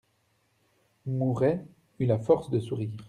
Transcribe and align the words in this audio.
Mouret 1.05 1.63
eut 1.99 2.07
la 2.07 2.17
force 2.17 2.49
de 2.49 2.59
sourire. 2.59 2.89